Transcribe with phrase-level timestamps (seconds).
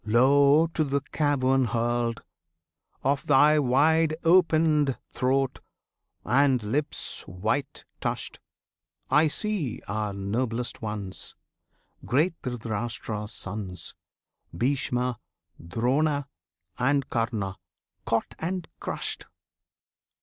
[0.03, 0.65] Lo!
[0.65, 2.23] to the cavern hurled
[3.03, 5.59] Of Thy wide opened throat,
[6.25, 8.39] and lips white tushed,
[9.11, 11.35] I see our noblest ones,
[12.03, 13.93] Great Dhritarashtra's sons,
[14.57, 15.19] Bhishma,
[15.63, 16.27] Drona,
[16.79, 17.57] and Karna,
[18.03, 19.27] caught and crushed!